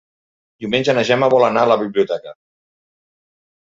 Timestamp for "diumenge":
0.65-0.95